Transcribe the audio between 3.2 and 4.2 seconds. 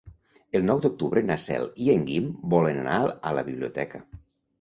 a la biblioteca.